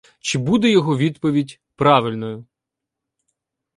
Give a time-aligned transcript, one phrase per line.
[0.19, 2.45] Чи буде його відповідь правильною?